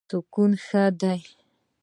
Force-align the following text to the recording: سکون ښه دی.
سکون 0.09 0.51
ښه 0.65 0.83
دی. 0.99 1.19